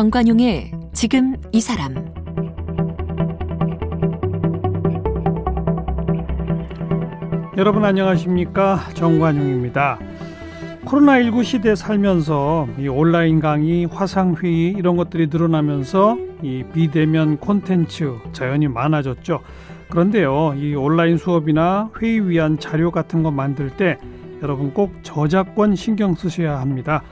[0.00, 1.94] 정관용의 지금 이 사람
[7.58, 9.98] 여러분 안녕하십니까 정관용입니다.
[10.86, 18.68] 코로나19 시대에 살면서 이 온라인 강의, 화상 회의 이런 것들이 늘어나면서 이 비대면 콘텐츠 자연히
[18.68, 19.40] 많아졌죠.
[19.90, 23.98] 그런데요, 이 온라인 수업이나 회의 위한 자료 같은 거 만들 때
[24.42, 27.02] 여러분 꼭 저작권 신경 쓰셔야 합니다.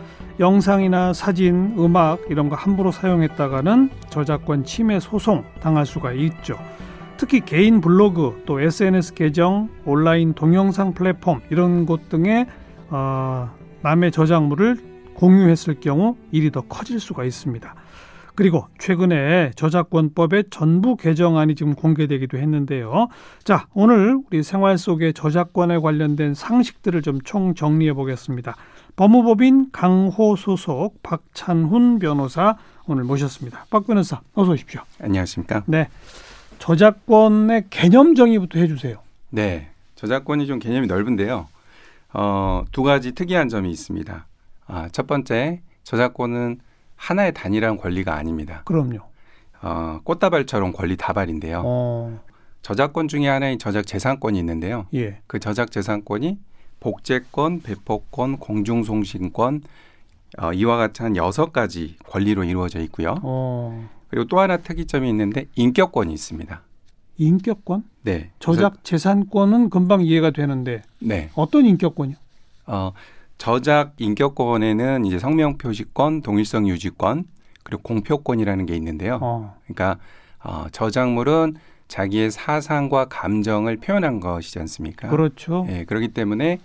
[0.40, 6.58] 영상이나 사진, 음악 이런 거 함부로 사용했다가는 저작권 침해 소송 당할 수가 있죠.
[7.16, 12.46] 특히 개인 블로그 또 SNS 계정, 온라인 동영상 플랫폼 이런 곳 등에
[12.90, 13.50] 어,
[13.82, 14.78] 남의 저작물을
[15.14, 17.74] 공유했을 경우 일이 더 커질 수가 있습니다.
[18.36, 23.08] 그리고 최근에 저작권법의 전부 개정안이 지금 공개되기도 했는데요.
[23.42, 28.54] 자, 오늘 우리 생활 속의 저작권에 관련된 상식들을 좀 총 정리해 보겠습니다.
[28.98, 33.66] 법무법인 강호 소속 박찬훈 변호사 오늘 모셨습니다.
[33.70, 34.80] 박 변호사, 어서 오십시오.
[35.00, 35.62] 안녕하십니까?
[35.66, 35.88] 네.
[36.58, 38.98] 저작권의 개념 정의부터 해주세요.
[39.30, 39.68] 네.
[39.94, 41.46] 저작권이 좀 개념이 넓은데요.
[42.12, 44.26] 어, 두 가지 특이한 점이 있습니다.
[44.66, 46.58] 아, 첫 번째, 저작권은
[46.96, 48.62] 하나의 단일한 권리가 아닙니다.
[48.64, 48.98] 그럼요.
[49.62, 51.62] 어, 꽃다발처럼 권리 다발인데요.
[51.64, 52.20] 어,
[52.62, 54.86] 저작권 중에 하나인 저작 재산권이 있는데요.
[54.92, 55.20] 예.
[55.28, 56.40] 그 저작 재산권이
[56.80, 59.62] 복제권, 배포권, 공중송신권
[60.38, 63.16] 어, 이와 같이 한 여섯 가지 권리로 이루어져 있고요.
[63.22, 66.62] 어, 그리고 또 하나 특이점이 있는데 인격권이 있습니다.
[67.16, 67.84] 인격권?
[68.02, 68.30] 네.
[68.38, 71.30] 저작 재산권은 금방 이해가 되는데 네.
[71.34, 72.16] 어떤 인격권이요?
[72.66, 72.92] 어,
[73.38, 77.24] 저작 인격권에는 이제 성명 표시권, 동일성 유지권,
[77.64, 79.18] 그리고 공표권이라는 게 있는데요.
[79.20, 79.98] 어, 그러니까
[80.42, 81.56] 어, 저작물은
[81.88, 85.08] 자기의 사상과 감정을 표현한 것이지 않습니까?
[85.08, 85.66] 그렇죠.
[85.70, 86.58] 예, 그렇기 때문에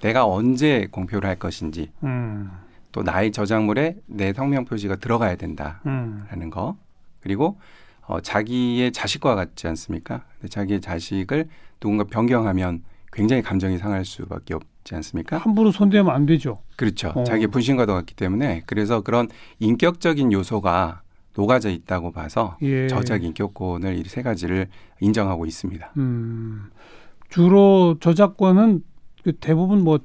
[0.00, 2.50] 내가 언제 공표를 할 것인지 음,
[2.90, 6.76] 또 나의 저작물에 내 성명 표시가 들어가야 된다라는 음, 거
[7.20, 7.58] 그리고
[8.06, 10.24] 어, 자기의 자식과 같지 않습니까?
[10.34, 15.38] 근데 자기의 자식을 누군가 변경하면 굉장히 감정이 상할 수밖에 없지 않습니까?
[15.38, 16.58] 함부로 손대면 안 되죠.
[16.76, 17.12] 그렇죠.
[17.14, 17.24] 어.
[17.24, 19.28] 자기의 분신과도 같기 때문에 그래서 그런
[19.58, 21.02] 인격적인 요소가
[21.36, 22.86] 녹아져 있다고 봐서 예.
[22.88, 24.66] 저작 인격권을 이 세 가지를
[25.00, 25.92] 인정하고 있습니다.
[25.96, 26.70] 음,
[27.28, 28.82] 주로 저작권은
[29.22, 30.00] 그 대부분 뭐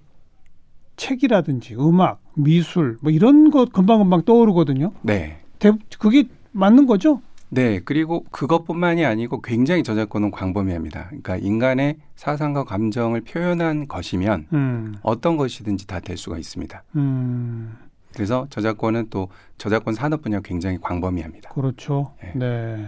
[0.98, 4.92] 책이라든지 음악, 미술 뭐 이런 것 금방금방 떠오르거든요.
[5.02, 5.40] 네.
[5.60, 7.22] 대, 그게 맞는 거죠?
[7.50, 7.80] 네.
[7.84, 11.06] 그리고 그것뿐만이 아니고 굉장히 저작권은 광범위합니다.
[11.08, 16.84] 그러니까 인간의 사상과 감정을 표현한 것이면 음, 어떤 것이든지 다 될 수가 있습니다.
[16.96, 17.76] 음,
[18.16, 19.28] 그래서 저작권은 또
[19.58, 21.50] 저작권 산업 분야 굉장히 광범위합니다.
[21.52, 22.14] 그렇죠.
[22.24, 22.32] 예.
[22.38, 22.88] 네.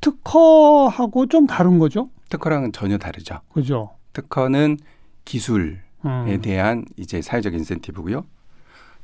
[0.00, 2.08] 특허하고 좀 다른 거죠?
[2.28, 3.40] 특허랑은 전혀 다르죠.
[3.52, 3.90] 그죠?
[4.12, 4.78] 특허는
[5.24, 8.24] 기술에 음, 대한 이제 사회적 인센티브고요.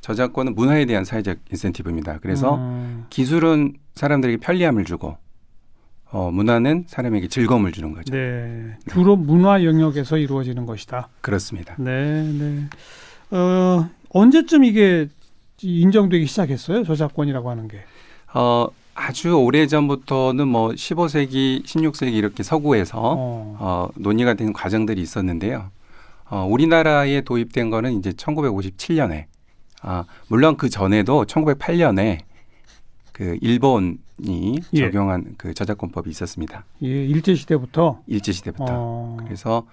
[0.01, 2.19] 저작권은 문화에 대한 사회적 인센티브입니다.
[2.19, 5.17] 그래서 음, 기술은 사람들에게 편리함을 주고
[6.11, 8.13] 어, 문화는 사람에게 즐거움을 주는 거죠.
[8.13, 8.77] 네.
[8.91, 11.09] 주로 문화 영역에서 이루어지는 것이다.
[11.21, 11.75] 그렇습니다.
[11.77, 12.65] 네, 네.
[13.31, 15.07] 어, 언제쯤 이게
[15.61, 16.83] 인정되기 시작했어요?
[16.83, 17.79] 저작권이라고 하는 게.
[18.33, 23.57] 어, 아주 오래 전부터는 뭐 15세기, 16세기 이렇게 서구에서 어.
[23.59, 25.71] 어, 논의가 된 과정들이 있었는데요.
[26.29, 29.25] 어, 우리나라에 도입된 거는 이제 1957년에
[29.81, 32.19] 아, 물론 그 전에도 1908년에
[33.13, 33.97] 그 일본이
[34.73, 34.79] 예.
[34.79, 36.65] 적용한 그 저작권법이 있었습니다.
[36.83, 38.01] 예, 일제 시대부터.
[38.07, 38.65] 일제 시대부터.
[38.69, 39.17] 어.
[39.23, 39.65] 그래서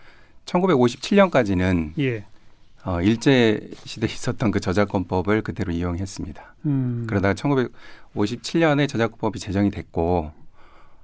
[0.47, 2.25] 1957년까지는 예.
[2.87, 6.55] 어, 일제 시대에 있었던 그 저작권법을 그대로 이용했습니다.
[6.67, 7.05] 음.
[7.09, 10.31] 그러다가 1957년에 저작권법이 제정이 됐고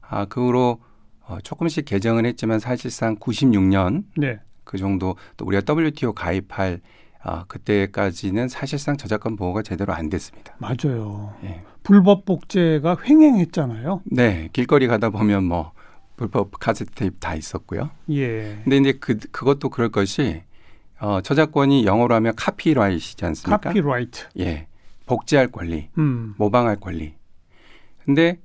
[0.00, 0.78] 아, 그 후로
[1.26, 4.38] 어, 조금씩 개정은 했지만 사실상 96년 네.
[4.62, 6.80] 그 정도 또 우리가 WTO 가입할
[7.20, 10.54] 아, 그때까지는 사실상 저작권 보호가 제대로 안 됐습니다.
[10.58, 11.34] 맞아요.
[11.42, 11.62] 예.
[11.82, 14.02] 불법 복제가 횡행했잖아요.
[14.04, 15.72] 네, 길거리 가다 보면 뭐
[16.16, 17.90] 불법 카세트 테이프 다 있었고요.
[18.10, 18.60] 예.
[18.62, 20.42] 근데 이제 그 그것도 그럴 것이
[21.02, 23.58] 어, 저작권이 영어로 하면 copyright이지 않습니까?
[23.58, 24.28] copyright.
[24.38, 24.68] 예.
[25.06, 26.34] 복제할 권리, 음.
[26.38, 27.14] 모방할 권리.
[28.04, 28.38] 근데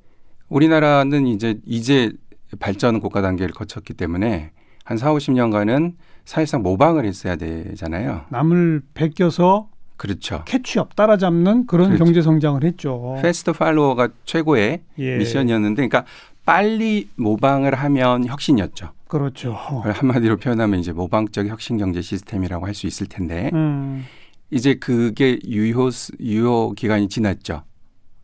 [0.49, 2.11] 우리나라는 이제 이제
[2.59, 4.51] 발전 국가 단계를 거쳤기 때문에
[4.83, 5.93] 한 4, 50년간은
[6.25, 8.25] 사실상 모방을 했어야 되잖아요.
[8.29, 10.43] 남을 베껴서 그렇죠.
[10.45, 12.05] catch-up 따라잡는 그런 그렇죠.
[12.05, 13.17] 경제 성장을 했죠.
[13.21, 15.17] fast follower가 최고의 예.
[15.17, 16.05] 미션이었는데 그러니까
[16.47, 18.91] 빨리 모방을 하면 혁신이었죠.
[19.09, 19.51] 그렇죠.
[19.53, 24.05] 한마디로 표현하면 이제 모방적 혁신 경제 시스템이라고 할 수 있을 텐데 음.
[24.49, 27.63] 이제 그게 유효 스- 유효 기간이 지났죠.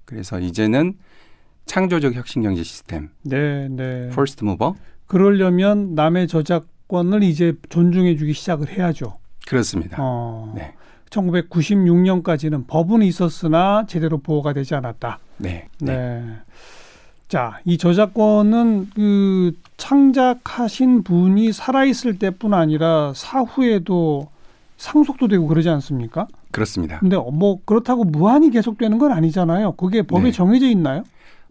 [0.06, 0.94] 그래서 이제는
[1.66, 4.08] 창조적 혁신 경제 시스템, 네, 네.
[4.10, 9.18] first mover 그러려면 남의 저작권을 이제 존중해 주기 시작을 해야죠.
[9.48, 9.98] 그렇습니다.
[10.00, 10.54] 어.
[10.56, 10.74] 네.
[11.10, 15.20] 1996년까지는 법은 있었으나 제대로 보호가 되지 않았다.
[15.38, 15.68] 네.
[15.82, 16.24] 네.
[17.34, 24.28] 자, 이 저작권은 그 창작하신 분이 살아있을 때뿐 아니라 사후에도
[24.78, 26.28] 상속도 되고 그러지 않습니까?
[26.52, 27.00] 그렇습니다.
[27.00, 29.72] 근데 뭐 그렇다고 무한히 계속되는 건 아니잖아요.
[29.72, 30.32] 그게 법에 네.
[30.32, 31.06] 정해져 있나요?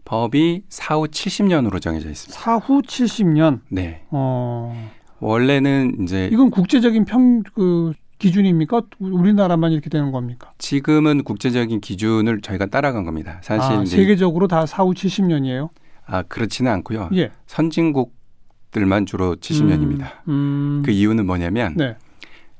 [0.05, 2.41] 법이 사후 70년으로 정해져 있습니다.
[2.41, 3.59] 사후 70년.
[3.67, 4.03] 네.
[4.09, 4.89] 어.
[5.19, 7.91] 원래는 이제 이건 국제적인 평 그
[8.23, 8.83] 기준입니까?
[8.99, 10.51] 우리나라만 이렇게 되는 겁니까?
[10.57, 13.39] 지금은 국제적인 기준을 저희가 따라간 겁니다.
[13.43, 15.69] 사실 아, 세계적으로 다 사후 70년이에요.
[16.05, 17.09] 아 그렇지는 않고요.
[17.15, 17.31] 예.
[17.47, 20.03] 선진국들만 주로 70년입니다.
[20.29, 20.83] 음, 음.
[20.85, 21.97] 그 이유는 뭐냐면 네.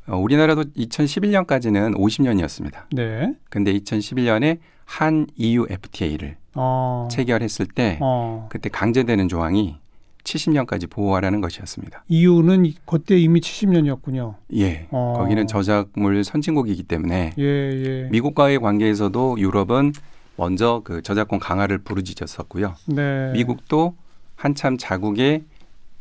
[0.05, 2.83] 어, 우리나라도 2011년까지는 50년이었습니다.
[2.91, 3.33] 네.
[3.49, 7.07] 근데 2011년에 한 EU FTA를 어.
[7.09, 8.49] 체결했을 때 어.
[8.51, 9.77] 그때 강제되는 조항이
[10.23, 12.05] 70년까지 보호하라는 것이었습니다.
[12.07, 14.35] 이유는 그때 이미 70년이었군요.
[14.55, 14.87] 예.
[14.91, 15.13] 어.
[15.17, 18.07] 거기는 저작물 선진국이기 때문에 예, 예.
[18.11, 19.93] 미국과의 관계에서도 유럽은
[20.35, 22.75] 먼저 그 저작권 강화를 부르짖었었고요.
[22.87, 23.31] 네.
[23.33, 23.95] 미국도
[24.35, 25.43] 한참 자국의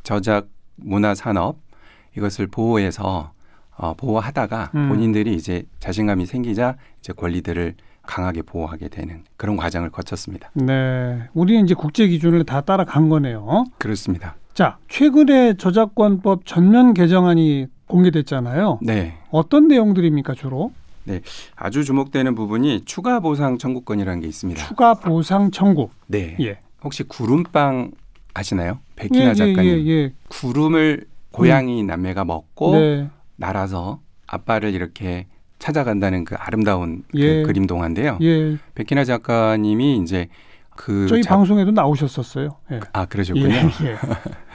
[0.02, 1.58] 저작 문화 산업
[2.16, 3.32] 이것을 보호해서
[3.76, 4.88] 어, 보호하다가 음.
[4.88, 7.74] 본인들이 이제 자신감이 생기자 이제 권리들을
[8.06, 10.50] 강하게 보호하게 되는 그런 과정을 거쳤습니다.
[10.54, 11.22] 네.
[11.34, 13.64] 우리는 이제 국제 기준을 다 따라간 거네요.
[13.78, 14.36] 그렇습니다.
[14.54, 18.80] 자, 최근에 저작권법 전면 개정안이 공개됐잖아요.
[18.82, 19.18] 네.
[19.30, 20.72] 어떤 내용들입니까, 주로?
[21.56, 24.64] 아주 주목되는 부분이 추가 보상 청구권이라는 게 있습니다.
[24.66, 25.88] 추가 보상 청구.
[26.06, 26.36] 네.
[26.40, 26.58] 예.
[26.84, 27.92] 혹시 구름빵
[28.34, 28.78] 아시나요?
[29.02, 29.64] 예, 백희나 예, 작가님.
[29.64, 30.12] 예, 예.
[30.28, 33.08] 구름을 고양이 남매가 먹고 네.
[33.36, 35.26] 날아서 아빠를 이렇게
[35.62, 37.42] 찾아간다는 그 아름다운 예.
[37.42, 38.18] 그 그림 동화인데요.
[38.20, 38.58] 예.
[38.74, 40.26] 백희나 작가님이 이제
[40.74, 42.56] 그 저희 작- 방송에도 나오셨었어요.
[42.72, 42.80] 예.
[42.92, 43.46] 아 그러셨군요.
[43.48, 43.96] 예, 예.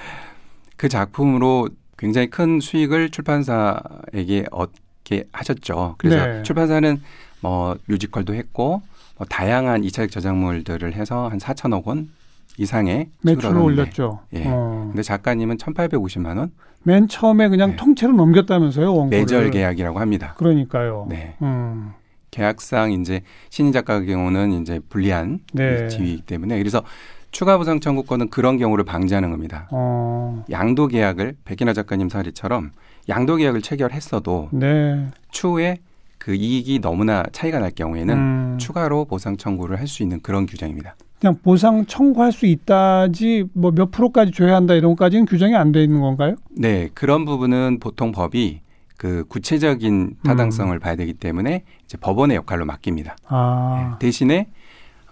[0.75, 5.95] 그 작품으로 굉장히 큰 수익을 출판사에게 얻게 하셨죠.
[5.97, 6.43] 그래서 네.
[6.43, 7.01] 출판사는
[7.39, 8.81] 뭐 뮤지컬도 했고
[9.17, 12.09] 뭐 다양한 이차적 저작물들을 해서 한 4천억 원
[12.57, 14.19] 이상의 매출을 올렸죠.
[14.33, 14.43] 예.
[14.45, 14.87] 어.
[14.91, 16.51] 근데 작가님은 1,850만 원
[16.87, 17.75] 맨 처음에 그냥 네.
[17.75, 19.19] 통째로 넘겼다면서요, 원고를.
[19.19, 20.33] 매절 계약이라고 합니다.
[20.37, 21.05] 그러니까요.
[21.09, 21.35] 네.
[21.41, 21.91] 음.
[22.31, 25.89] 계약상 이제 신인 작가 같은 경우는 이제 불리한 네.
[25.89, 26.83] 지위이기 때문에 그래서
[27.31, 29.67] 추가 보상 청구권은 그런 경우를 방지하는 겁니다.
[29.71, 30.45] 어.
[30.49, 32.71] 양도 계약을 백인하 작가님 사례처럼
[33.09, 35.07] 양도 계약을 체결했어도 네.
[35.31, 35.79] 추후에
[36.17, 38.57] 그 이익이 너무나 차이가 날 경우에는 음.
[38.59, 40.95] 추가로 보상 청구를 할 수 있는 그런 규정입니다.
[41.19, 45.83] 그냥 보상 청구할 수 있다지 뭐 몇 프로까지 줘야 한다 이런 것까지는 규정이 안 돼
[45.83, 46.35] 있는 건가요?
[46.51, 48.61] 네, 그런 부분은 보통 법이
[48.97, 50.15] 그 구체적인 음.
[50.23, 53.15] 타당성을 봐야 되기 때문에 이제 법원의 역할로 맡깁니다.
[53.27, 53.97] 아.
[53.99, 54.47] 네, 대신에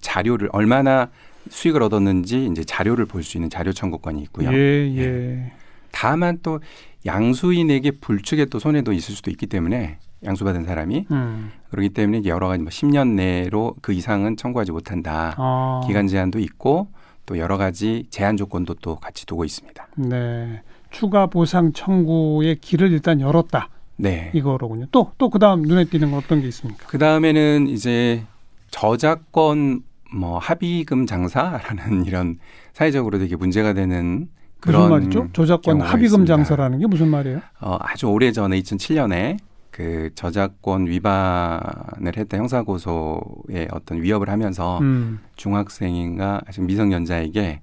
[0.02, 1.10] 자료를 얼마나
[1.50, 4.52] 수익을 얻었는지 이제 자료를 볼 수 있는 자료 청구권이 있고요.
[4.54, 5.52] 예, 예.
[5.92, 6.60] 다만 또
[7.06, 11.52] 양수인에게 불측의 또 손해도 있을 수도 있기 때문에 양수받은 사람이 음.
[11.70, 15.36] 그렇기 때문에 여러 가지 뭐 10년 내로 그 이상은 청구하지 못한다.
[15.38, 15.82] 아.
[15.86, 16.88] 기간 제한도 있고
[17.26, 19.88] 또 여러 가지 제한 조건도 또 같이 두고 있습니다.
[19.98, 20.62] 네.
[20.92, 23.70] 추가 보상 청구의 길을 일단 열었다.
[23.98, 24.32] 네.
[24.34, 24.88] 이거로군요.
[24.92, 26.86] 또 또 그다음 눈에 띄는 건 어떤 게 있습니까?
[26.88, 28.24] 그 다음에는 이제
[28.72, 29.82] 저작권
[30.14, 32.38] 뭐 합의금 장사라는 이런
[32.74, 34.28] 사회적으로 되게 문제가 되는
[34.60, 35.28] 그런 무슨 말이죠?
[35.34, 36.36] 저작권 합의금 있습니다.
[36.36, 37.42] 장사라는 게 무슨 말이에요?
[37.62, 39.38] 어, 아주 오래 전에 2007년에
[39.76, 45.20] 그 저작권 위반을 했던 형사고소에 어떤 위협을 하면서 음.
[45.36, 47.60] 중학생인가 지금 미성년자에게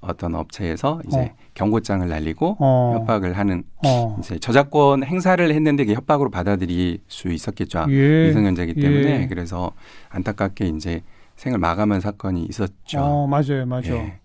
[0.00, 1.34] 어떤 업체에서 이제 어.
[1.54, 2.98] 경고장을 날리고 어.
[3.00, 4.16] 협박을 하는 어.
[4.20, 7.86] 이제 저작권 행사를 했는데 그게 협박으로 받아들일 수 있었겠죠.
[7.88, 8.28] 예.
[8.28, 9.26] 미성년자이기 때문에 예.
[9.26, 9.72] 그래서
[10.10, 11.02] 안타깝게 이제
[11.34, 13.00] 생을 마감한 사건이 있었죠.
[13.00, 13.66] 어, 맞아요.
[13.66, 13.94] 맞아요.
[13.94, 14.20] 예.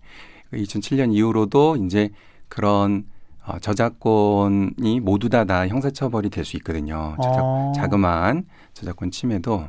[0.52, 2.10] 2007년 이후로도 이제
[2.48, 3.06] 그런
[3.46, 7.16] 어, 저작권이 모두 다 다 형사처벌이 될 수 있거든요.
[7.22, 7.72] 저작, 어.
[7.76, 9.66] 자그마한 저작권 침해도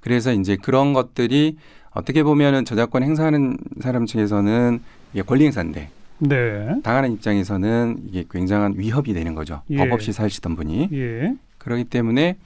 [0.00, 1.56] 그래서 이제 그런 것들이
[1.90, 4.80] 어떻게 보면은 저작권 행사하는 사람 측에서는
[5.12, 6.80] 이게 권리 행사인데 네.
[6.82, 9.62] 당하는 입장에서는 이게 굉장한 위협이 되는 거죠.
[9.70, 9.76] 예.
[9.78, 11.34] 법 없이 사시던 분이 예.
[11.58, 12.36] 그렇기 때문에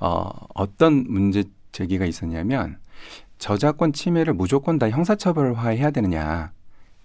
[0.00, 2.78] 어, 어떤 문제 제기가 있었냐면
[3.38, 6.50] 저작권 침해를 무조건 다 형사처벌화해야 되느냐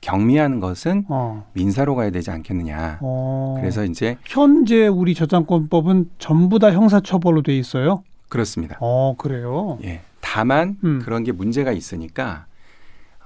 [0.04, 1.48] 경미한 것은 어.
[1.54, 3.00] 민사로 가야 되지 않겠느냐.
[3.02, 3.56] 어.
[3.58, 8.04] 그래서 이제 현재 우리 저작권법은 전부 다 형사처벌로 돼 있어요.
[8.28, 8.78] 그렇습니다.
[8.82, 9.80] 어, 그래요.
[9.84, 10.02] 예.
[10.20, 11.00] 다만 음.
[11.04, 12.48] 그런 게 문제가 있으니까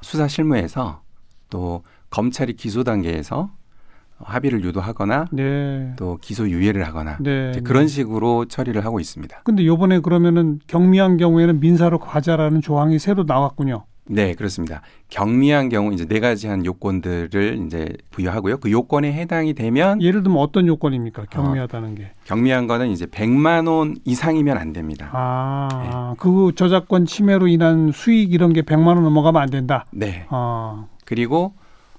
[0.02, 1.02] 수사 실무에서
[1.50, 1.82] 또
[2.12, 3.50] 검찰이 기소 단계에서
[4.20, 5.94] 합의를 유도하거나 네.
[5.98, 7.54] 또 기소 유예를 하거나 네.
[7.64, 9.42] 그런 식으로 처리를 하고 있습니다.
[9.44, 13.86] 근데 요번에 그러면은 경미한 경우에는 민사로 가자라는 조항이 새로 나왔군요.
[14.10, 14.82] 네, 그렇습니다.
[15.10, 18.58] 경미한 경우 이제 네 가지 한 요건들을 이제 부여하고요.
[18.58, 21.26] 그 요건에 해당이 되면 예를 들면 어떤 요건입니까?
[21.30, 22.12] 경미하다는 게.
[22.26, 25.10] 경미한 거는 이제 100만 원 이상이면 안 됩니다.
[25.14, 29.86] 아, 그 저작권 침해로 인한 수익 이런 게 100만 원 넘어가면 안 된다.
[29.92, 30.26] 네.
[30.30, 31.54] 아, 그리고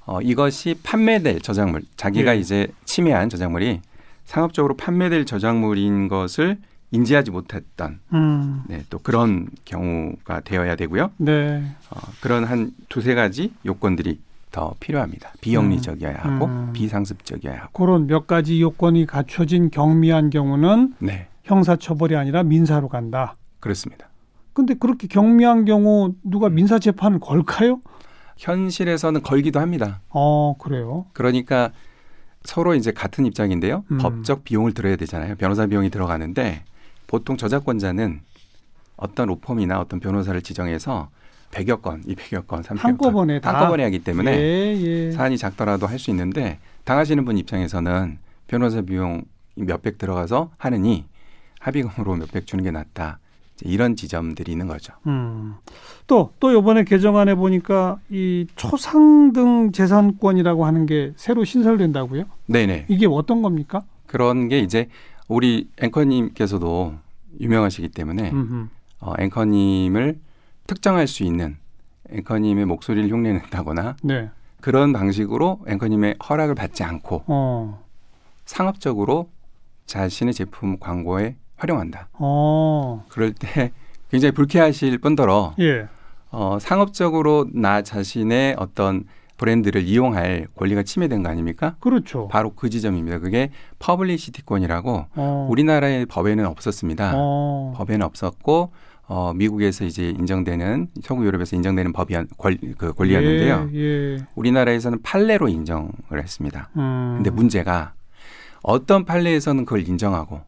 [0.04, 2.40] 어, 이것이 판매될 저작물, 자기가 예.
[2.40, 3.80] 이제 침해한 저작물이
[4.24, 6.58] 상업적으로 판매될 저작물인 것을
[6.90, 11.10] 인지하지 못했던 음, 네, 또 그런 경우가 되어야 되고요.
[11.18, 11.62] 네.
[11.90, 15.32] 어, 그런 한 두세 가지 요건들이 더 필요합니다.
[15.40, 16.72] 비영리적이어야 하고 음.
[16.72, 17.84] 비상습적이어야 하고.
[17.84, 23.34] 그런 몇 가지 요건이 갖춰진 경미한 경우는 네, 형사처벌이 아니라 민사로 간다.
[23.60, 24.08] 그렇습니다.
[24.54, 27.80] 근데 그렇게 경미한 경우 누가 민사 재판을 걸까요?
[28.38, 30.00] 현실에서는 걸기도 합니다.
[30.08, 31.06] 어, 그래요.
[31.12, 31.70] 그러니까
[32.44, 33.84] 서로 이제 같은 입장인데요.
[33.90, 33.98] 음.
[33.98, 35.34] 법적 비용을 들어야 되잖아요.
[35.36, 36.64] 변호사 비용이 들어가는데
[37.08, 38.20] 보통 저작권자는
[38.96, 41.08] 어떤 로펌이나 어떤 변호사를 지정해서
[41.50, 43.54] 100여 건, 200여 건, 300여 건 한꺼번에 다.
[43.54, 45.10] 한꺼번에 하기 때문에 예, 예.
[45.12, 49.24] 사안이 작더라도 할 수 있는데 당하시는 분 입장에서는 변호사 비용
[49.56, 51.06] 몇백 들어가서 하느니
[51.60, 53.18] 합의금으로 몇백 주는 게 낫다.
[53.62, 54.92] 이런 지점들이 있는 거죠.
[55.08, 55.54] 음.
[56.06, 62.24] 또, 또 요번에 개정안에 보니까 이 초상등 재산권이라고 하는 게 새로 신설된다고요?
[62.46, 62.86] 네네.
[62.88, 63.82] 이게 어떤 겁니까?
[64.06, 64.88] 그런 게 이제
[65.28, 66.94] 우리 앵커님께서도
[67.40, 68.68] 유명하시기 때문에 음흠.
[69.00, 70.18] 어, 앵커님을
[70.66, 71.56] 특정할 수 있는
[72.10, 74.30] 앵커님의 목소리를 흉내낸다거나 네.
[74.60, 77.84] 그런 방식으로 앵커님의 허락을 받지 않고 어.
[78.44, 79.30] 상업적으로
[79.86, 82.08] 자신의 제품 광고에 활용한다.
[82.14, 83.04] 어.
[83.08, 83.72] 그럴 때
[84.10, 85.88] 굉장히 불쾌하실 뿐더러 예.
[86.30, 89.04] 어, 상업적으로 나 자신의 어떤
[89.38, 91.76] 브랜드를 이용할 권리가 침해된 거 아닙니까?
[91.80, 92.28] 그렇죠.
[92.28, 93.20] 바로 그 지점입니다.
[93.20, 95.48] 그게 퍼블리시티권이라고 어.
[95.50, 97.12] 우리나라의 법에는 없었습니다.
[97.14, 97.72] 어.
[97.76, 98.72] 법에는 없었고
[99.06, 103.70] 어, 미국에서 이제 인정되는 서구 유럽에서 인정되는 법이 권, 그 권리였는데요.
[103.72, 103.78] 예.
[103.78, 104.18] 예.
[104.34, 106.68] 우리나라에서는 판례로 인정을 했습니다.
[106.76, 107.14] 음.
[107.16, 107.94] 근데 문제가
[108.62, 110.42] 어떤 판례에서는 그걸 인정하고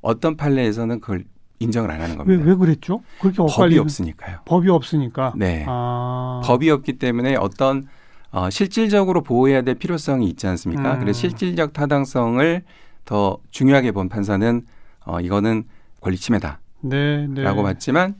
[0.00, 1.24] 어떤 판례에서는 그걸
[1.60, 2.44] 인정을 안 하는 왜, 겁니다.
[2.50, 3.02] 왜 그랬죠?
[3.20, 4.38] 그렇게 법이 없으니까요.
[4.46, 5.34] 법이 없으니까.
[5.36, 5.64] 네.
[5.68, 6.40] 아.
[6.44, 7.86] 법이 없기 때문에 어떤
[8.32, 10.94] 어, 실질적으로 보호해야 될 필요성이 있지 않습니까?
[10.94, 11.00] 음.
[11.00, 12.62] 그래서 실질적 타당성을
[13.04, 14.62] 더 중요하게 본 판사는
[15.04, 15.64] 어, 이거는
[16.00, 17.44] 권리 침해다라고 네, 네.
[17.44, 18.14] 봤지만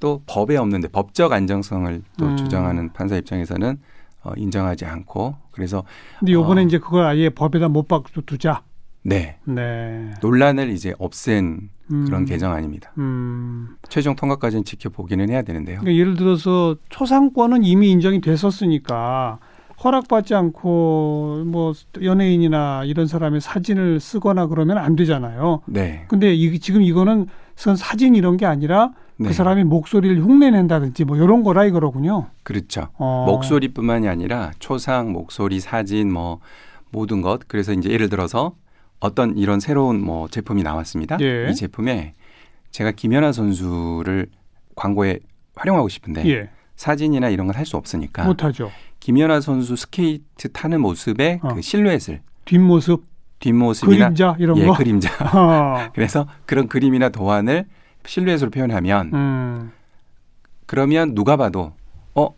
[0.00, 2.36] 또 법에 없는데 법적 안정성을 또 음.
[2.36, 3.78] 주장하는 판사 입장에서는
[4.22, 5.84] 어, 인정하지 않고 그래서
[6.18, 6.64] 근데 요번에 어.
[6.64, 8.62] 이제 그걸 아예 법에다 못 박도 두자.
[9.02, 10.14] 네 네.
[10.20, 12.04] 논란을 이제 없앤 음.
[12.06, 12.92] 그런 개정안입니다.
[12.98, 13.76] 음.
[13.88, 15.80] 최종 통과까지는 지켜보기는 해야 되는데요.
[15.80, 19.38] 그러니까 예를 들어서 초상권은 이미 인정이 됐었으니까
[19.82, 25.62] 허락받지 않고 뭐 연예인이나 이런 사람의 사진을 쓰거나 그러면 안 되잖아요.
[25.66, 27.26] 네, 근데 이, 지금 이거는
[27.56, 29.28] 선 사진 이런 게 아니라 네.
[29.28, 32.26] 그 사람의 목소리를 흉내낸다든지 뭐 이런 거라 이거로군요.
[32.42, 32.88] 그렇죠.
[32.98, 33.24] 어.
[33.28, 36.40] 목소리뿐만이 아니라 초상, 목소리, 사진 뭐
[36.90, 37.40] 모든 것.
[37.46, 38.54] 그래서 이제 예를 들어서
[39.00, 41.18] 어떤 이런 새로운 뭐 제품이 나왔습니다.
[41.20, 41.48] 예.
[41.50, 42.14] 이 제품에
[42.70, 44.26] 제가 김연아 선수를
[44.74, 45.20] 광고에
[45.54, 46.50] 활용하고 싶은데 예.
[46.74, 48.70] 사진이나 이런 건 할 수 없으니까 못하죠.
[49.04, 51.52] 김연아 선수 스케이트 타는 모습의 어.
[51.52, 53.04] 그 실루엣을 뒷모습,
[53.38, 54.72] 뒷모습이나 그림자 이런 예, 거.
[54.72, 55.10] 그림자.
[55.26, 55.88] 어.
[55.94, 57.66] 그래서 그런 그림이나 도안을
[58.06, 59.72] 실루엣으로 표현하면 음.
[60.64, 61.74] 그러면 누가 봐도
[62.14, 62.34] 어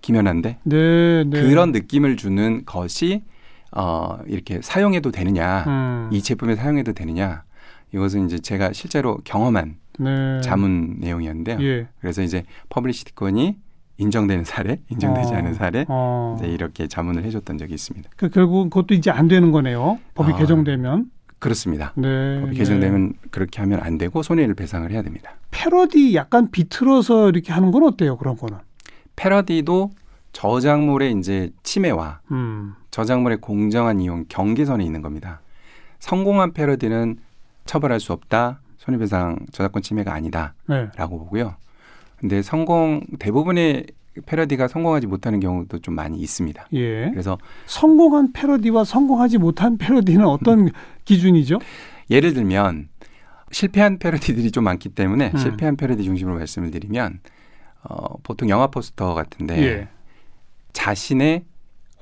[0.00, 1.42] 김연아인데 네, 네.
[1.42, 3.22] 그런 느낌을 주는 것이
[3.70, 6.08] 어 이렇게 사용해도 되느냐 음.
[6.12, 7.44] 이 제품에 사용해도 되느냐
[7.92, 10.40] 이것은 이제 제가 실제로 경험한 네.
[10.40, 11.58] 자문 내용이었는데요.
[11.60, 11.88] 예.
[12.00, 13.58] 그래서 이제 퍼블리시티권이
[14.00, 15.36] 인정되는 사례, 인정되지 어.
[15.36, 16.36] 않은 사례 어.
[16.38, 18.10] 이제 이렇게 자문을 해줬던 적이 있습니다.
[18.16, 19.98] 그 결국 그것도 이제 안 되는 거네요.
[20.14, 20.36] 법이 아.
[20.36, 21.10] 개정되면.
[21.38, 21.92] 그렇습니다.
[21.96, 22.40] 네.
[22.40, 22.56] 법이 네.
[22.58, 25.32] 개정되면 그렇게 하면 안 되고 손해를 배상을 해야 됩니다.
[25.50, 28.16] 패러디 약간 비틀어서 이렇게 하는 건 어때요?
[28.16, 28.58] 그런 거는.
[29.16, 29.90] 패러디도
[30.32, 32.74] 저작물의 이제 침해와 음.
[32.90, 35.40] 저작물의 공정한 이용 경계선에 있는 겁니다.
[35.98, 37.18] 성공한 패러디는
[37.66, 38.60] 처벌할 수 없다.
[38.78, 40.88] 손해배상 저작권 침해가 아니다라고 네.
[41.06, 41.56] 보고요.
[42.20, 43.86] 근데 성공 대부분의
[44.26, 46.66] 패러디가 성공하지 못하는 경우도 좀 많이 있습니다.
[46.74, 47.10] 예.
[47.10, 50.68] 그래서 성공한 패러디와 성공하지 못한 패러디는 어떤
[51.04, 51.58] 기준이죠?
[52.10, 52.88] 예를 들면
[53.52, 55.38] 실패한 패러디들이 좀 많기 때문에 음.
[55.38, 57.20] 실패한 패러디 중심으로 말씀을 드리면
[57.84, 59.88] 어, 보통 영화 포스터 같은데 예.
[60.72, 61.44] 자신의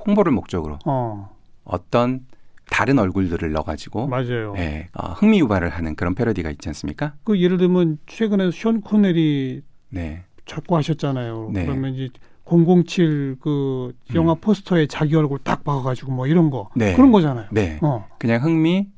[0.06, 1.30] 홍보를 목적으로 어.
[1.64, 2.26] 어떤
[2.70, 4.54] 다른 얼굴들을 넣어가지고 맞아요.
[4.58, 7.14] 예, 어, 흥미 유발을 하는 그런 패러디가 있지 않습니까?
[7.24, 11.50] 그 예를 들면 최근에 션 코넬이 네, 자꾸 하셨잖아요.
[11.52, 11.64] 네.
[11.64, 12.08] 그러면 이제
[12.44, 16.94] 007그 영화 포스터에 자기 얼굴 딱 박아가지고 뭐 이런 거 네.
[16.94, 17.48] 그런 거잖아요.
[17.50, 18.06] 네, 어.
[18.18, 18.88] 그냥 흥미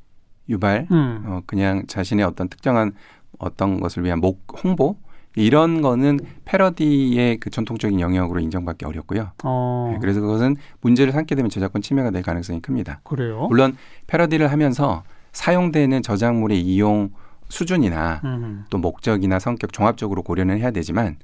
[0.49, 1.23] 유발, 음.
[1.27, 2.93] 어, 그냥 자신의 어떤 특정한
[3.39, 4.97] 어떤 것을 위한 목 홍보
[5.37, 9.31] 이런 거는 패러디의 그 전통적인 영역으로 인정받기 어렵고요.
[9.45, 9.91] 어.
[9.93, 13.01] 네, 그래서 그것은 문제를 삼게 되면 저작권 침해가 될 가능성이 큽니다.
[13.05, 13.47] 그래요.
[13.49, 17.11] 물론 패러디를 하면서 사용되는 저작물의 이용
[17.51, 18.65] 수준이나 음.
[18.71, 21.17] 또 목적이나 성격 종합적으로 고려는 해야 되지만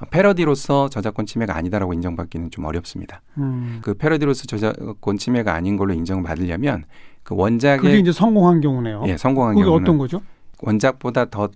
[0.00, 3.20] 어, 패러디로서 저작권 침해가 아니다라고 인정받기는 좀 어렵습니다.
[3.38, 3.80] 음.
[3.82, 6.84] 그 패러디로서 저작권 침해가 아닌 걸로 인정받으려면
[7.22, 9.04] 그 그게 원작의 이제 성공한 경우네요.
[9.06, 10.22] 예, 성공한 그게 경우는 어떤 거죠?
[10.62, 11.48] 원작보다 더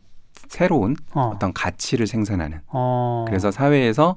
[0.49, 1.33] 새로운 어.
[1.35, 3.25] 어떤 가치를 생산하는 어.
[3.27, 4.17] 그래서 사회에서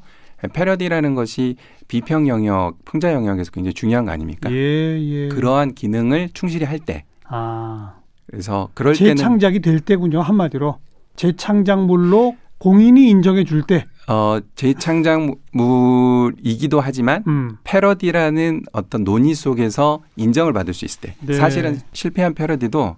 [0.53, 1.55] 패러디라는 것이
[1.87, 4.51] 비평 영역, 풍자 영역에서 굉장히 중요한 거 아닙니까?
[4.51, 4.55] 예,
[5.01, 5.27] 예.
[5.29, 7.98] 그러한 기능을 충실히 할 때 아.
[8.29, 10.21] 그래서 그럴 때는 재창작이 될 때군요.
[10.21, 10.77] 한마디로
[11.15, 13.85] 재창작물로 공인이 인정해 줄 때.
[14.07, 17.57] 어, 재창작물이기도 하지만 음.
[17.63, 21.33] 패러디라는 어떤 논의 속에서 인정을 받을 수 있을 때 네.
[21.33, 22.95] 사실은 실패한 패러디도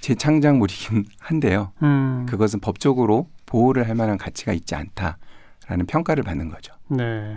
[0.00, 1.72] 재창작물이긴 한데요.
[1.82, 2.26] 음.
[2.28, 6.74] 그것은 법적으로 보호를 할 만한 가치가 있지 않다라는 평가를 받는 거죠.
[6.88, 7.34] 네.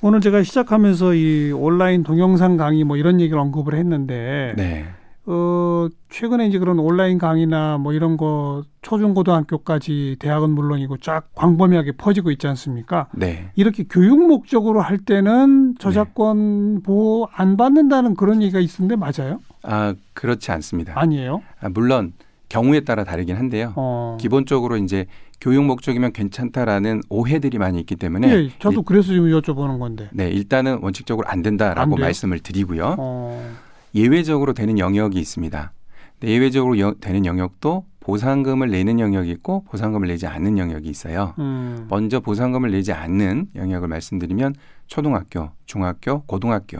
[0.00, 4.86] 오늘 제가 시작하면서 이 온라인 동영상 강의 뭐 이런 얘기를 언급을 했는데 네.
[5.24, 12.30] 어, 최근에 이제 그런 온라인 강의나 뭐 이런 거 초중고등학교까지 대학은 물론이고 쫙 광범위하게 퍼지고
[12.32, 13.08] 있지 않습니까?
[13.12, 13.50] 네.
[13.54, 19.40] 이렇게 교육 목적으로 할 때는 저작권 보호 안 받는다는 그런 얘기가 있는데 맞아요?
[19.62, 20.94] 아, 그렇지 않습니다.
[20.96, 21.42] 아니에요?
[21.60, 22.14] 아, 물론
[22.48, 23.72] 경우에 따라 다르긴 한데요.
[23.76, 24.18] 어.
[24.20, 25.06] 기본적으로 이제
[25.40, 30.08] 교육 목적이면 괜찮다라는 오해들이 많이 있기 때문에 예, 저도 그래서 지금 여쭤보는 건데.
[30.12, 32.00] 네, 일단은 원칙적으로 안 된다라고 안?
[32.00, 32.96] 말씀을 드리고요.
[32.98, 33.50] 어.
[33.94, 35.72] 예외적으로 되는 영역이 있습니다.
[36.20, 41.34] 네, 예외적으로 여- 되는 영역도 보상금을 내는 영역이 있고 보상금을 내지 않는 영역이 있어요.
[41.38, 41.86] 음.
[41.88, 44.54] 먼저 보상금을 내지 않는 영역을 말씀드리면
[44.86, 46.78] 초등학교, 중학교, 고등학교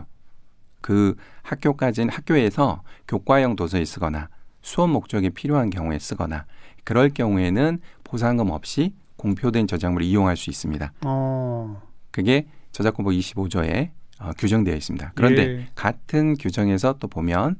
[0.80, 4.28] 그 학교까지는 학교에서 교과형 도서에 쓰거나
[4.62, 6.44] 수업 목적에 필요한 경우에 쓰거나
[6.84, 10.92] 그럴 경우에는 보상금 없이 공표된 저작물을 이용할 수 있습니다.
[11.04, 11.80] 어.
[12.10, 13.90] 그게 저작권법 25조에
[14.22, 15.12] 어, 규정되어 있습니다.
[15.14, 15.66] 그런데 예.
[15.74, 17.56] 같은 규정에서 또 보면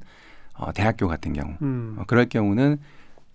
[0.55, 1.95] 어, 대학교 같은 경우 음.
[1.99, 2.77] 어, 그럴 경우는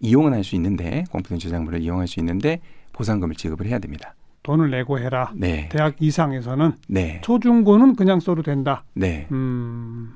[0.01, 2.61] 이용은 할 수 있는데 공표된 저작물을 이용할 수 있는데
[2.93, 4.15] 보상금을 지급을 해야 됩니다.
[4.45, 5.33] 돈을 내고 해라.
[5.35, 8.85] 네, 대학 이상에서는 네, 초중고는 그냥 써도 된다.
[8.95, 9.27] 네.
[9.33, 10.15] 음.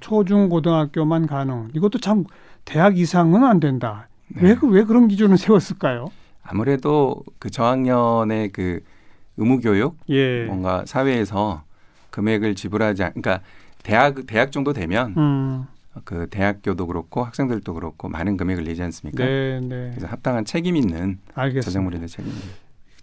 [0.00, 1.68] 초중고등학교만 가능.
[1.74, 2.24] 이것도 참
[2.64, 4.08] 대학 이상은 안 된다.
[4.28, 4.42] 네.
[4.42, 6.06] 왜, 그- 왜 그런 기준을 세웠을까요?
[6.42, 8.80] 아무래도 그 저학년의 그
[9.36, 10.44] 의무교육 예.
[10.44, 11.62] 뭔가 사회에서
[12.16, 13.40] 금액을 지불하지 않, 그러니까
[13.82, 15.64] 대학 대학 정도 되면 음.
[16.04, 19.24] 그 대학교도 그렇고 학생들도 그렇고 많은 금액을 내지 않습니까?
[19.24, 19.90] 네, 네.
[19.90, 21.64] 그래서 합당한 책임 있는 알겠습니다.
[21.64, 22.32] 저작물에 대한 책임.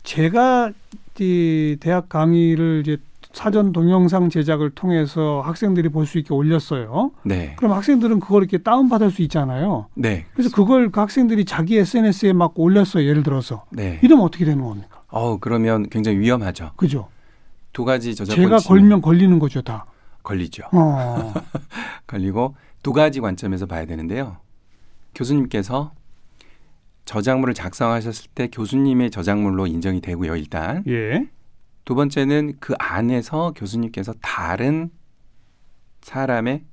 [0.03, 0.71] 제가
[1.19, 2.97] 이 대학 강의를 이제
[3.33, 7.11] 사전 동영상 제작을 통해서 학생들이 볼 수 있게 올렸어요.
[7.23, 9.87] 네, 그럼 학생들은 그걸 이렇게 다운 받을 수 있잖아요.
[9.95, 13.05] 네, 그래서 그걸 그 학생들이 자기 SNS에 막 올렸어요.
[13.05, 13.99] 예를 들어서 네.
[14.01, 15.01] 이러면 어떻게 되는 겁니까?
[15.09, 16.71] 어 그러면 굉장히 위험하죠.
[16.77, 17.09] 그죠?
[17.73, 19.85] 두 가지 저작권 제가 걸면 걸리는 거죠, 다.
[20.23, 20.63] 걸리죠.
[20.71, 21.33] 어.
[22.07, 24.37] 걸리고 두 가지 관점에서 봐야 되는데요.
[25.15, 25.93] 교수님께서
[27.05, 30.35] 저작물을 작성하셨을 때 교수님의 저작물로 인정이 되고요.
[30.35, 31.27] 일단 예.
[31.83, 34.91] 두 번째는 그 안에서 교수님께서 다른
[36.01, 36.63] 사람의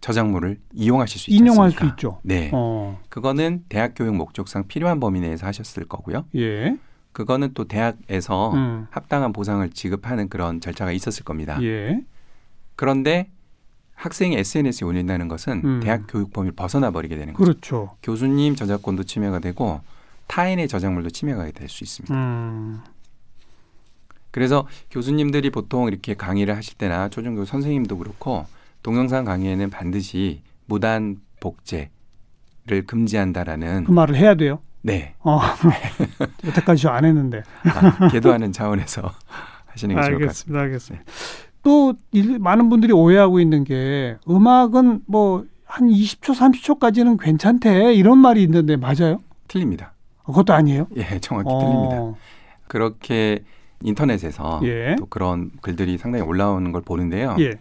[0.00, 1.94] 저작물을 이용하실 수 있지 인용할 수 않습니까?
[1.94, 2.20] 있죠.
[2.22, 2.50] 네.
[2.52, 3.00] 어.
[3.08, 6.26] 그거는 대학 교육 목적상 필요한 범위 내에서 하셨을 거고요.
[6.36, 6.76] 예.
[7.14, 8.86] 그거는 또 대학에서 음.
[8.90, 11.58] 합당한 보상을 지급하는 그런 절차가 있었을 겁니다.
[11.62, 12.02] 예.
[12.76, 13.30] 그런데
[13.94, 15.80] 학생이 SNS에 올린다는 것은 음.
[15.80, 17.44] 대학 교육 범위를 벗어나 버리게 되는 거죠.
[17.44, 17.96] 그렇죠.
[18.02, 19.80] 교수님 저작권도 침해가 되고
[20.26, 22.14] 타인의 저작물도 침해가 될 수 있습니다.
[22.14, 22.80] 음.
[24.32, 28.44] 그래서 교수님들이 보통 이렇게 강의를 하실 때나 초중교 선생님도 그렇고
[28.82, 31.88] 동영상 강의에는 반드시 무단 복제를
[32.88, 34.58] 금지한다라는 그 말을 해야 돼요.
[34.86, 35.40] 네 어.
[36.46, 37.42] 여태까지 저 안 했는데.
[37.64, 39.10] 아, 계도하는 차원에서
[39.66, 40.60] 하시는 게 좋을 것 같습니다.
[40.60, 40.60] 알겠습니다.
[40.60, 41.04] 알겠습니다.
[41.62, 46.34] 또 일- 많은 분들이 오해하고 있는 게 음악은 뭐 한 20초,
[46.78, 49.18] 30초까지는 괜찮대 이런 말이 있는데 맞아요?
[49.48, 49.92] 틀립니다.
[50.22, 50.86] 어, 그것도 아니에요?
[50.96, 51.58] 예, 정확히 어.
[51.58, 52.20] 틀립니다.
[52.68, 53.42] 그렇게
[53.82, 54.94] 인터넷에서 예.
[54.96, 57.34] 또 그런 글들이 상당히 올라오는 걸 보는데요.
[57.40, 57.54] 예.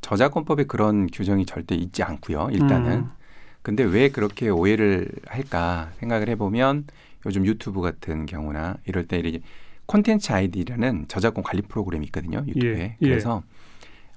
[0.00, 2.48] 저작권법에 그런 규정이 절대 있지 않고요.
[2.50, 2.92] 일단은.
[2.92, 3.10] 음.
[3.62, 6.86] 근데 왜 그렇게 오해를 할까 생각을 해보면
[7.26, 9.40] 요즘 유튜브 같은 경우나 이럴 때 이렇게
[9.86, 12.44] 콘텐츠 아이디라는 저작권 관리 프로그램이 있거든요.
[12.46, 12.78] 유튜브에.
[12.78, 12.96] 예, 예.
[13.00, 13.42] 그래서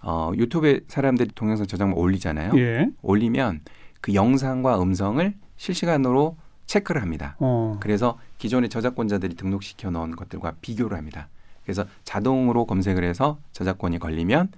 [0.01, 2.57] 어, 유튜브에 사람들이 동영상 저작물 올리잖아요.
[2.57, 2.89] 예.
[3.01, 3.61] 올리면
[4.01, 7.35] 그 영상과 음성을 실시간으로 체크를 합니다.
[7.39, 7.77] 어.
[7.79, 11.29] 그래서 기존의 저작권자들이 등록시켜 놓은 것들과 비교를 합니다.
[11.63, 14.49] 그래서 자동으로 검색을 해서 저작권이 걸리면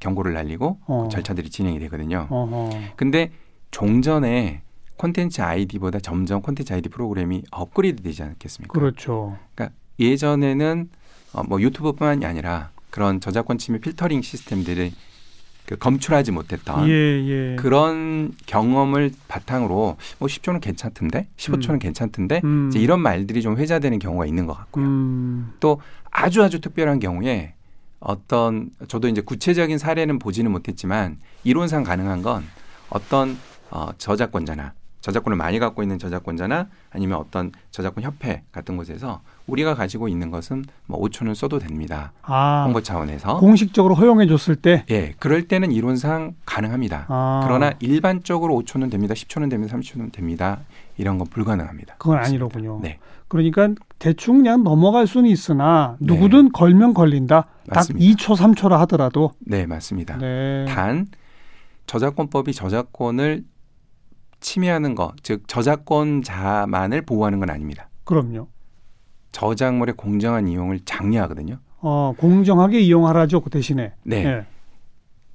[0.00, 1.02] 경고를 날리고 어.
[1.04, 2.26] 그 절차들이 진행이 되거든요.
[2.30, 2.70] 어허.
[2.96, 3.30] 근데
[3.70, 4.62] 종전에
[4.96, 8.72] 콘텐츠 아이디보다 점점 콘텐츠 아이디 프로그램이 업그레이드 되지 않겠습니까?
[8.72, 9.38] 그렇죠.
[9.98, 10.88] 예전에는
[11.32, 14.92] 어, 뭐 유튜브뿐만이 아니라 그런 저작권 침해 필터링 시스템들이
[15.66, 17.56] 그 검출하지 못했던 예, 예.
[17.56, 21.78] 그런 경험을 바탕으로 뭐 10초는 괜찮던데 15초는 음.
[21.78, 22.68] 괜찮던데 음.
[22.70, 24.84] 이제 이런 말들이 좀 회자되는 경우가 있는 것 같고요.
[24.84, 25.52] 음.
[26.10, 27.54] 아주 아주 특별한 경우에
[28.00, 32.42] 어떤 저도 이제 구체적인 사례는 보지는 못했지만 이론상 가능한 건
[32.88, 33.38] 어떤
[33.70, 40.08] 어, 저작권자나 저작권을 많이 갖고 있는 저작권자나 아니면 어떤 저작권 협회 같은 곳에서 우리가 가지고
[40.08, 42.12] 있는 것은 뭐 5초는 써도 됩니다.
[42.22, 47.06] 아, 홍보 차원에서 공식적으로 허용해 줬을 때 예, 그럴 때는 이론상 가능합니다.
[47.08, 49.14] 아, 그러나 일반적으로 5초는 됩니다.
[49.14, 49.74] 10초는 됩니다.
[49.76, 50.60] 30초는 됩니다.
[50.98, 51.94] 이런 건 불가능합니다.
[51.96, 52.80] 그건 아니로군요.
[52.82, 52.98] 네.
[53.28, 56.12] 그러니까 대충 그냥 넘어갈 수는 있으나 네.
[56.12, 57.46] 누구든 걸면 걸린다.
[57.68, 58.04] 딱 맞습니다.
[58.04, 59.32] 2초, 3초라 하더라도.
[59.38, 60.18] 네, 맞습니다.
[60.18, 60.66] 네.
[60.68, 61.06] 단
[61.86, 63.44] 저작권법이 저작권을
[64.40, 67.88] 침해하는 것, 즉 저작권자만을 보호하는 건 아닙니다.
[68.04, 68.48] 그럼요.
[69.32, 71.58] 저작물의 공정한 이용을 장려하거든요.
[71.80, 73.40] 어, 공정하게 이용하라죠.
[73.40, 73.92] 그 대신에.
[74.02, 74.24] 네.
[74.24, 74.46] 예.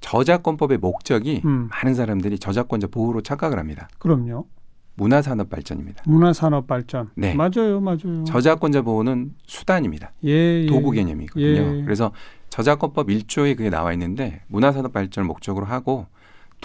[0.00, 1.68] 저작권법의 목적이 음.
[1.70, 3.88] 많은 사람들이 저작권자 보호로 착각을 합니다.
[3.98, 4.46] 그럼요.
[4.94, 6.02] 문화산업 발전입니다.
[6.06, 7.10] 문화산업 발전.
[7.14, 7.34] 네.
[7.34, 7.80] 맞아요.
[7.80, 8.24] 맞아요.
[8.24, 10.12] 저작권자 보호는 수단입니다.
[10.24, 10.66] 예, 예.
[10.66, 11.78] 도구 개념이거든요.
[11.78, 11.82] 예.
[11.82, 12.12] 그래서
[12.50, 16.06] 저작권법 1조에 그게 나와 있는데 문화산업 발전을 목적으로 하고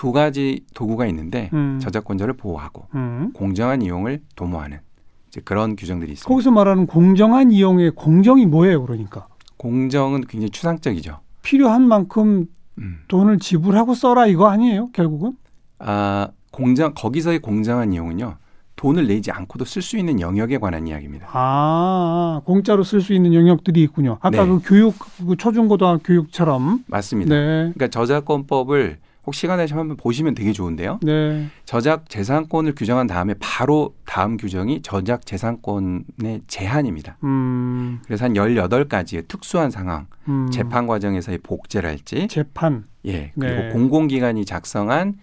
[0.01, 1.77] 두 가지 도구가 있는데 음.
[1.79, 3.29] 저작권자를 보호하고 음.
[3.35, 4.79] 공정한 이용을 도모하는
[5.27, 6.27] 이제 그런 규정들이 있습니다.
[6.27, 9.27] 거기서 말하는 공정한 이용의 공정이 뭐예요, 그러니까?
[9.57, 11.19] 공정은 굉장히 추상적이죠.
[11.43, 12.47] 필요한 만큼
[12.79, 13.01] 음.
[13.09, 15.33] 돈을 지불하고 써라 이거 아니에요, 결국은?
[15.77, 18.37] 아 공정 거기서의 공정한 이용은요
[18.77, 21.27] 돈을 내지 않고도 쓸 수 있는 영역에 관한 이야기입니다.
[21.31, 24.17] 아, 공짜로 쓸 수 있는 영역들이 있군요.
[24.21, 24.47] 아까 네.
[24.47, 24.95] 그 교육,
[25.27, 26.85] 그 초중고등학교 교육처럼.
[26.87, 27.35] 맞습니다.
[27.35, 27.71] 네.
[27.75, 30.99] 그러니까 저작권법을 혹 시간 내시면 한번 보시면 되게 좋은데요.
[31.03, 31.47] 네.
[31.65, 37.17] 저작 재산권을 규정한 다음에 바로 다음 규정이 저작 재산권의 제한입니다.
[37.23, 40.49] 음, 그래서 한 18가지의 특수한 상황, 음.
[40.51, 42.86] 재판 과정에서의 복제랄지, 재판.
[43.05, 43.69] 예, 그리고 네.
[43.69, 45.15] 공공기관이 작성한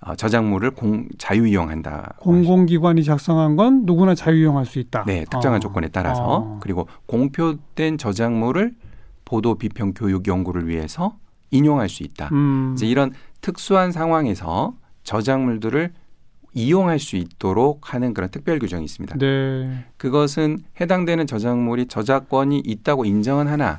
[0.00, 2.16] 어, 저작물을 공, 자유 이용한다.
[2.20, 5.04] 공공기관이 작성한 건 누구나 자유 이용할 수 있다.
[5.06, 5.60] 네, 특정한 어.
[5.60, 6.58] 조건에 따라서 어.
[6.60, 8.74] 그리고 공표된 저작물을
[9.24, 11.16] 보도 비평 교육 연구를 위해서
[11.50, 12.28] 인용할 수 있다.
[12.32, 12.74] 음.
[12.76, 13.12] 이제 이런
[13.46, 15.92] 특수한 상황에서 저작물들을
[16.52, 19.18] 이용할 수 있도록 하는 그런 특별 규정이 있습니다.
[19.18, 19.84] 네.
[19.98, 23.78] 그것은 해당되는 저작물이 저작권이 있다고 인정은 하나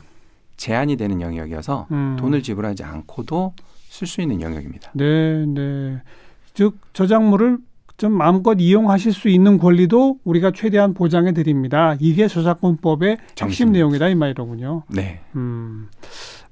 [0.55, 2.15] 제한이 되는 영역이어서 음.
[2.17, 3.55] 돈을 지불하지 않고도
[3.89, 4.91] 쓸 수 있는 영역입니다.
[4.93, 6.01] 네, 네.
[6.53, 7.57] 즉 저작물을
[7.97, 11.97] 좀 마음껏 이용하실 수 있는 권리도 우리가 최대한 보장해 드립니다.
[11.99, 13.77] 이게 저작권법의 핵심 정신입니다.
[13.77, 14.83] 내용이다 이 말이로군요.
[14.89, 15.89] 네, 음.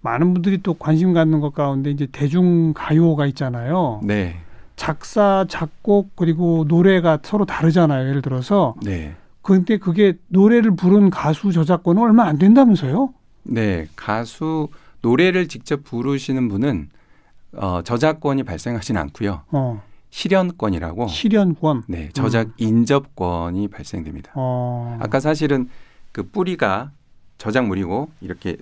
[0.05, 4.01] 많은 분들이 또 관심 갖는 것 가운데 이제 대중 가요가 있잖아요.
[4.03, 4.37] 네,
[4.75, 8.07] 작사, 작곡 그리고 노래가 서로 다르잖아요.
[8.07, 13.13] 예를 들어서 네, 근데 그게 노래를 부른 가수 저작권은 얼마 안 된다면서요?
[13.43, 13.87] 네.
[13.95, 14.69] 가수
[15.01, 16.89] 노래를 직접 부르시는 분은
[17.53, 19.41] 어, 저작권이 발생하진 않고요.
[19.51, 19.81] 어.
[20.09, 21.83] 실현권이라고 실현권.
[21.87, 24.31] 네, 저작 인접권이 발생됩니다.
[24.35, 24.97] 어.
[25.01, 25.69] 아까 사실은
[26.11, 26.91] 그 뿌리가
[27.37, 28.55] 저작물이고 이렇게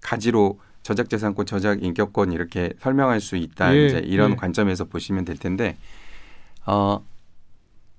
[0.00, 3.74] 가지로 저작재산권, 저작인격권 이렇게 설명할 수 있다.
[3.74, 4.36] 예, 이제 이런 예.
[4.36, 5.76] 관점에서 보시면 될 텐데
[6.66, 7.02] 어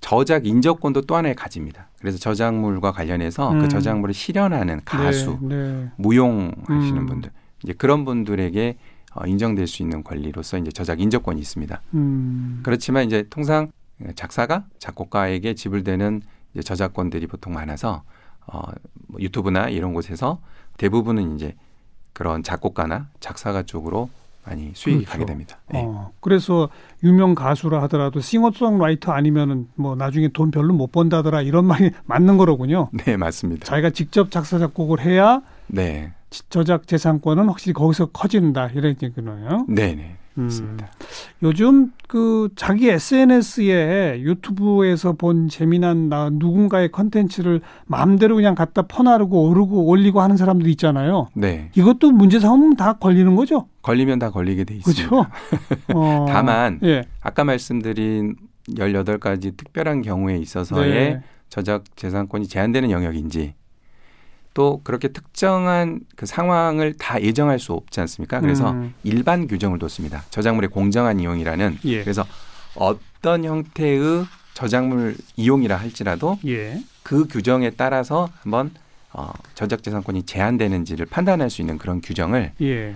[0.01, 1.89] 저작 인접권도 또 하나의 가지입니다.
[1.99, 3.59] 그래서 저작물과 관련해서 음.
[3.59, 5.91] 그 저작물을 실현하는 가수, 네, 네.
[5.97, 7.05] 무용하시는 음.
[7.07, 7.31] 분들
[7.63, 8.77] 이제 그런 분들에게
[9.15, 11.81] 어, 인정될 수 있는 권리로서 이제 저작 인접권이 있습니다.
[11.95, 12.59] 음.
[12.61, 13.71] 그렇지만 이제 통상
[14.15, 16.21] 작사가 작곡가에게 지불되는
[16.63, 18.03] 저작권들이 보통 많아서
[18.45, 18.61] 어,
[19.07, 20.39] 뭐 유튜브나 이런 곳에서
[20.77, 21.55] 대부분은 이제
[22.15, 24.09] 그런 작곡가나 작사가 쪽으로
[24.45, 25.11] 많이 수익이 그렇죠.
[25.11, 25.57] 가게 됩니다.
[25.71, 25.81] 네.
[25.83, 26.69] 어, 그래서
[27.03, 32.89] 유명 가수라 하더라도 싱어송라이터 아니면은 뭐 나중에 돈 별로 못 번다더라 이런 말이 맞는 거로군요.
[32.93, 33.65] 네, 맞습니다.
[33.65, 39.65] 자기가 직접 작사 작곡을 해야 네, 지- 저작 재산권은 확실히 거기서 커진다 이런 얘기네요.
[39.67, 40.43] 네, 네, 음.
[40.43, 40.89] 맞습니다.
[41.43, 49.85] 요즘 그 자기 SNS에 유튜브에서 본 재미난 나 누군가의 컨텐츠를 마음대로 그냥 갖다 퍼나르고 오르고
[49.85, 51.29] 올리고 하는 사람들 있잖아요.
[51.33, 53.67] 네, 이것도 문제 삼으면 다 걸리는 거죠.
[53.81, 55.09] 걸리면 다 걸리게 돼 있습니다.
[55.09, 55.29] 그렇죠?
[55.93, 57.03] 어, 다만 예.
[57.21, 58.35] 아까 말씀드린
[58.69, 61.21] 18가지 특별한 경우에 있어서의 네.
[61.49, 63.53] 저작 재산권이 제한되는 영역인지
[64.55, 68.39] 또 그렇게 특정한 그 상황을 다 예정할 수 없지 않습니까?
[68.39, 70.23] 그래서 음, 일반 규정을 뒀습니다.
[70.29, 72.01] 저작물의 공정한 이용이라는 예.
[72.01, 72.25] 그래서
[72.73, 76.81] 어떤 형태의 저작물 이용이라 할지라도 예.
[77.03, 78.71] 그 규정에 따라서 한번
[79.11, 82.95] 어, 저작 재산권이 제한되는지를 판단할 수 있는 그런 규정을 예.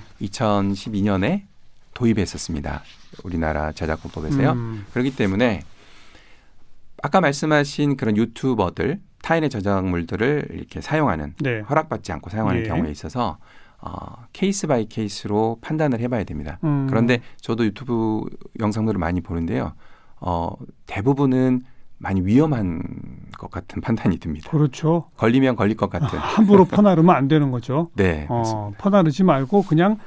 [7.04, 11.62] 아까 말씀하신 그런 유튜버들 타인의 저작물들을 이렇게 사용하는 네.
[11.62, 12.68] 허락받지 않고 사용하는 예.
[12.68, 13.38] 경우에 있어서
[13.82, 16.60] 어, case by case로 판단을 해봐야 됩니다.
[16.64, 16.88] 음.
[16.90, 18.22] 그런데 저도 유튜브
[18.60, 19.74] 영상들을 많이 보는데요.
[20.20, 20.52] 어,
[20.86, 21.62] 대부분은
[21.98, 22.82] 많이 위험한
[23.38, 24.50] 것 같은 판단이 듭니다.
[24.50, 25.10] 그렇죠.
[25.18, 26.18] 걸리면 걸릴 것 같은.
[26.18, 27.90] 함부로 퍼나르면 안 되는 거죠.
[27.96, 28.26] 네.
[28.30, 29.98] 어, 퍼나르지 말고 그냥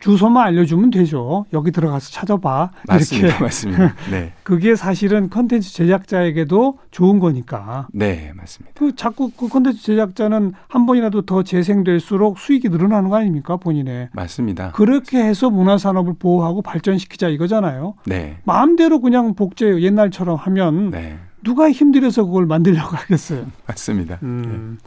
[0.00, 1.44] 주소만 알려주면 되죠.
[1.52, 2.70] 여기 들어가서 찾아봐.
[2.86, 3.28] 맞습니다.
[3.28, 3.94] 이렇게 맞습니다.
[4.10, 7.88] 네, 그게 사실은 컨텐츠 제작자에게도 좋은 거니까.
[7.92, 8.72] 네, 맞습니다.
[8.78, 14.10] 그 자꾸 그 컨텐츠 제작자는 한 번이라도 더 재생될수록 수익이 늘어나는 거 아닙니까 본인의.
[14.12, 14.72] 맞습니다.
[14.72, 17.94] 그렇게 해서 문화 산업을 보호하고 발전시키자 이거잖아요.
[18.06, 23.46] 네, 마음대로 그냥 복제 옛날처럼 하면 네, 누가 힘들어서 그걸 만들려고 하겠어요.
[23.66, 24.18] 맞습니다.
[24.22, 24.78] 음.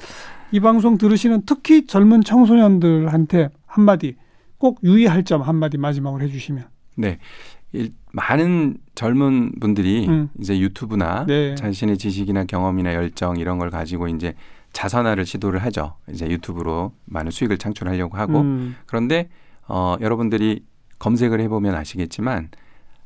[0.51, 4.15] 이 방송 들으시는 특히 젊은 청소년들한테 한마디
[4.65, 6.65] 꼭 유의할 점 한마디 마지막으로 해주시면.
[6.95, 7.19] 네.
[7.71, 10.29] 일, 많은 젊은 분들이 음.
[10.39, 11.53] 이제 유튜브나 네.
[11.53, 14.33] 자신의 지식이나 경험이나 열정 이런 걸 가지고 이제
[14.73, 15.97] 자선화를 시도를 하죠.
[16.09, 18.75] 이제 유튜브로 많은 수익을 창출하려고 하고 음.
[18.87, 19.29] 그런데
[19.67, 20.63] 어, 여러분들이
[20.97, 22.49] 검색을 해보면 아시겠지만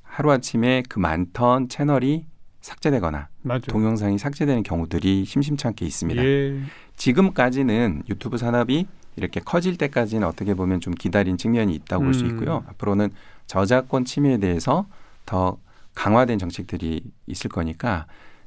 [0.04, 2.26] 하루아침에 그 많던 채널이
[2.62, 3.60] 삭제되거나 맞아요.
[3.68, 6.24] 동영상이 삭제되는 경우들이 심심찮게 있습니다.
[6.24, 6.62] 예.
[6.96, 12.32] 지금까지는 유튜브 산업이 이렇게 커질 때까지는 어떻게 보면 좀 기다린 측면이 있다고 볼수 음.
[12.32, 12.64] 있고요.
[12.70, 13.10] 앞으로는
[13.48, 14.86] 저작권 침해에 대해서
[15.26, 15.58] 더
[15.96, 18.06] 강화된 정책들이 있을 거니까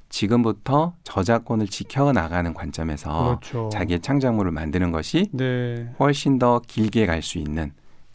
[0.09, 3.68] 지금부터 저작권을 지켜나가는 관점에서 그렇죠.
[3.72, 5.90] 자기의 창작물을 만드는 것이 네.
[5.98, 7.72] 훨씬 더 길게 갈 수 있는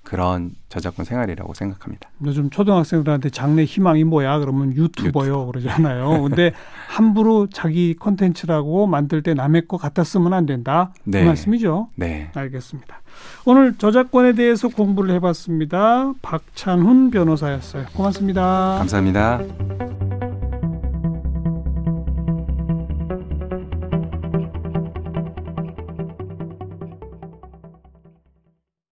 [0.08, 2.10] 그런 저작권 생활이라고 생각합니다.
[2.24, 4.40] 요즘 초등학생들한테 장래 희망이 뭐야?
[4.40, 6.22] 그러면 유튜버요 그러잖아요.
[6.22, 6.54] 근데
[6.88, 10.94] 함부로 자기 콘텐츠라고 만들 때 남의 거 갖다 쓰면 안 된다.
[11.04, 11.24] 네.
[11.24, 11.90] 그 말씀이죠.
[11.96, 12.32] 네.
[12.34, 13.02] 알겠습니다.
[13.46, 16.14] 오늘 저작권에 대해서 공부를 해봤습니다.
[16.22, 17.88] 박찬훈 변호사였어요.
[17.94, 18.76] 고맙습니다.
[18.78, 20.07] 감사합니다.